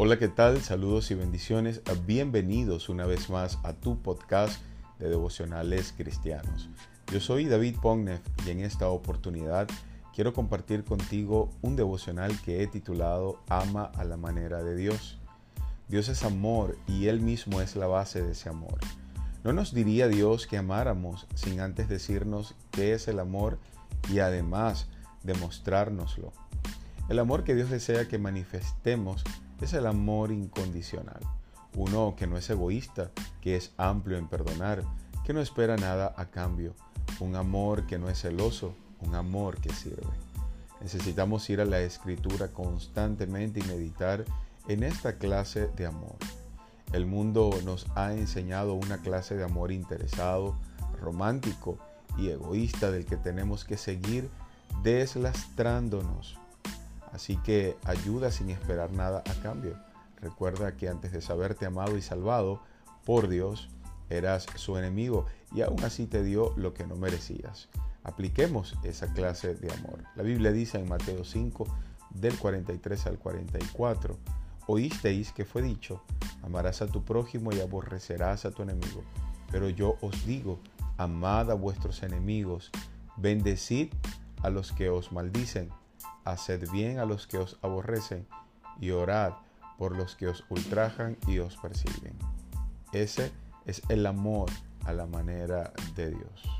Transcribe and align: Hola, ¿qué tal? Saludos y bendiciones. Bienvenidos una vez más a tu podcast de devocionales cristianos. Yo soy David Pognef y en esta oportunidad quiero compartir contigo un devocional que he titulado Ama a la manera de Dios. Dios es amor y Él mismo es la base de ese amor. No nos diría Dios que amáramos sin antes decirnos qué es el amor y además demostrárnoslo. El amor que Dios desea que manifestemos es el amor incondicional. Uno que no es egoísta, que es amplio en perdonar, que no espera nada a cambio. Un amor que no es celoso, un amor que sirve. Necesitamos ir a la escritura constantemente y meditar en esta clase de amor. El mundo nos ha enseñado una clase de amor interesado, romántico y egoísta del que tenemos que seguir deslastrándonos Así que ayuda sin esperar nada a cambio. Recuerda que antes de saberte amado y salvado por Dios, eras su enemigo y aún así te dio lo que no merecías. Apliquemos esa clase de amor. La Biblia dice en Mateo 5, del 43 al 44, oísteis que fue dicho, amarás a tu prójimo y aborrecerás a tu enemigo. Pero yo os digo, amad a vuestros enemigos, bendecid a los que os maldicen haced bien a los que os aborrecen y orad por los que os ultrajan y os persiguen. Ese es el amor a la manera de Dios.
Hola, 0.00 0.16
¿qué 0.16 0.28
tal? 0.28 0.60
Saludos 0.62 1.10
y 1.10 1.16
bendiciones. 1.16 1.82
Bienvenidos 2.06 2.88
una 2.88 3.04
vez 3.04 3.30
más 3.30 3.58
a 3.64 3.72
tu 3.72 4.00
podcast 4.00 4.62
de 5.00 5.08
devocionales 5.08 5.92
cristianos. 5.96 6.68
Yo 7.12 7.18
soy 7.18 7.46
David 7.46 7.78
Pognef 7.82 8.20
y 8.46 8.50
en 8.50 8.60
esta 8.60 8.90
oportunidad 8.90 9.66
quiero 10.14 10.32
compartir 10.32 10.84
contigo 10.84 11.50
un 11.62 11.74
devocional 11.74 12.40
que 12.42 12.62
he 12.62 12.68
titulado 12.68 13.40
Ama 13.48 13.90
a 13.96 14.04
la 14.04 14.16
manera 14.16 14.62
de 14.62 14.76
Dios. 14.76 15.18
Dios 15.88 16.08
es 16.08 16.22
amor 16.22 16.78
y 16.86 17.08
Él 17.08 17.20
mismo 17.20 17.60
es 17.60 17.74
la 17.74 17.88
base 17.88 18.22
de 18.22 18.30
ese 18.30 18.48
amor. 18.48 18.78
No 19.42 19.52
nos 19.52 19.74
diría 19.74 20.06
Dios 20.06 20.46
que 20.46 20.58
amáramos 20.58 21.26
sin 21.34 21.58
antes 21.58 21.88
decirnos 21.88 22.54
qué 22.70 22.92
es 22.92 23.08
el 23.08 23.18
amor 23.18 23.58
y 24.12 24.20
además 24.20 24.86
demostrárnoslo. 25.24 26.32
El 27.08 27.18
amor 27.18 27.42
que 27.42 27.56
Dios 27.56 27.68
desea 27.68 28.06
que 28.06 28.18
manifestemos 28.18 29.24
es 29.64 29.72
el 29.72 29.86
amor 29.86 30.30
incondicional. 30.32 31.20
Uno 31.74 32.14
que 32.16 32.26
no 32.26 32.36
es 32.36 32.48
egoísta, 32.50 33.10
que 33.40 33.56
es 33.56 33.72
amplio 33.76 34.18
en 34.18 34.28
perdonar, 34.28 34.82
que 35.24 35.32
no 35.32 35.40
espera 35.40 35.76
nada 35.76 36.14
a 36.16 36.26
cambio. 36.26 36.74
Un 37.20 37.36
amor 37.36 37.86
que 37.86 37.98
no 37.98 38.08
es 38.08 38.20
celoso, 38.20 38.74
un 39.00 39.14
amor 39.14 39.60
que 39.60 39.72
sirve. 39.72 40.02
Necesitamos 40.80 41.48
ir 41.50 41.60
a 41.60 41.64
la 41.64 41.80
escritura 41.80 42.48
constantemente 42.48 43.60
y 43.60 43.64
meditar 43.64 44.24
en 44.68 44.82
esta 44.82 45.18
clase 45.18 45.68
de 45.76 45.86
amor. 45.86 46.16
El 46.92 47.06
mundo 47.06 47.50
nos 47.64 47.86
ha 47.96 48.14
enseñado 48.14 48.74
una 48.74 48.98
clase 48.98 49.36
de 49.36 49.44
amor 49.44 49.72
interesado, 49.72 50.56
romántico 51.00 51.78
y 52.16 52.28
egoísta 52.28 52.90
del 52.90 53.04
que 53.04 53.16
tenemos 53.16 53.64
que 53.64 53.76
seguir 53.76 54.30
deslastrándonos 54.82 56.38
Así 57.18 57.36
que 57.38 57.76
ayuda 57.82 58.30
sin 58.30 58.48
esperar 58.48 58.92
nada 58.92 59.24
a 59.28 59.34
cambio. 59.42 59.74
Recuerda 60.20 60.76
que 60.76 60.88
antes 60.88 61.10
de 61.10 61.20
saberte 61.20 61.66
amado 61.66 61.96
y 61.96 62.00
salvado 62.00 62.62
por 63.04 63.26
Dios, 63.26 63.70
eras 64.08 64.46
su 64.54 64.78
enemigo 64.78 65.26
y 65.52 65.62
aún 65.62 65.82
así 65.82 66.06
te 66.06 66.22
dio 66.22 66.54
lo 66.56 66.74
que 66.74 66.86
no 66.86 66.94
merecías. 66.94 67.70
Apliquemos 68.04 68.76
esa 68.84 69.12
clase 69.14 69.56
de 69.56 69.72
amor. 69.72 70.04
La 70.14 70.22
Biblia 70.22 70.52
dice 70.52 70.78
en 70.78 70.88
Mateo 70.88 71.24
5, 71.24 71.66
del 72.10 72.38
43 72.38 73.06
al 73.08 73.18
44, 73.18 74.16
oísteis 74.68 75.32
que 75.32 75.44
fue 75.44 75.60
dicho, 75.60 76.04
amarás 76.44 76.82
a 76.82 76.86
tu 76.86 77.04
prójimo 77.04 77.52
y 77.52 77.58
aborrecerás 77.58 78.44
a 78.44 78.52
tu 78.52 78.62
enemigo. 78.62 79.02
Pero 79.50 79.68
yo 79.68 79.96
os 80.02 80.24
digo, 80.24 80.60
amad 80.98 81.50
a 81.50 81.54
vuestros 81.54 82.04
enemigos, 82.04 82.70
bendecid 83.16 83.88
a 84.40 84.50
los 84.50 84.70
que 84.70 84.88
os 84.88 85.10
maldicen 85.10 85.68
haced 86.30 86.70
bien 86.70 86.98
a 86.98 87.04
los 87.04 87.26
que 87.26 87.38
os 87.38 87.58
aborrecen 87.62 88.26
y 88.80 88.90
orad 88.90 89.32
por 89.78 89.96
los 89.96 90.16
que 90.16 90.28
os 90.28 90.44
ultrajan 90.48 91.16
y 91.26 91.38
os 91.38 91.56
persiguen. 91.56 92.18
Ese 92.92 93.32
es 93.66 93.82
el 93.88 94.06
amor 94.06 94.50
a 94.84 94.92
la 94.92 95.06
manera 95.06 95.72
de 95.94 96.10
Dios. 96.10 96.57